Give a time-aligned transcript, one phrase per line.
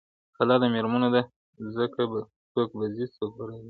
[0.37, 1.21] قلا د مېړنو ده
[2.55, 3.59] څوک به ځي څوک به راځي.